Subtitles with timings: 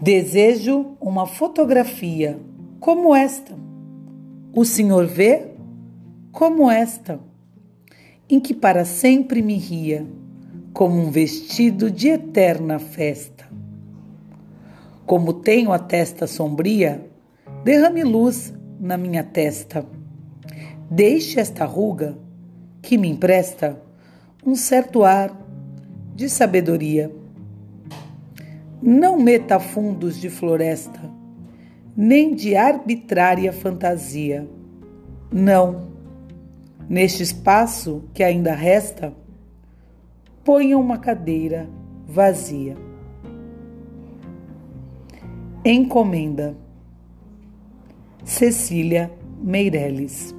[0.00, 2.38] Desejo uma fotografia
[2.78, 3.54] como esta.
[4.54, 5.52] O senhor vê?
[6.30, 7.18] Como esta,
[8.28, 10.06] em que para sempre me ria,
[10.74, 13.48] como um vestido de eterna festa.
[15.06, 17.08] Como tenho a testa sombria,
[17.64, 19.86] derrame luz na minha testa.
[20.90, 22.18] Deixe esta ruga
[22.82, 23.80] que me empresta
[24.44, 25.34] um certo ar
[26.14, 27.10] de sabedoria.
[28.82, 31.00] Não meta fundos de floresta,
[31.96, 34.46] nem de arbitrária fantasia.
[35.32, 35.88] Não,
[36.88, 39.14] neste espaço que ainda resta,
[40.44, 41.68] ponha uma cadeira
[42.06, 42.76] vazia.
[45.64, 46.54] Encomenda
[48.24, 49.10] Cecília
[49.42, 50.35] Meireles